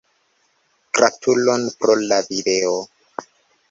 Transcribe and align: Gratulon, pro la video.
Gratulon, 0.99 1.69
pro 1.79 2.01
la 2.09 2.21
video. 2.35 2.77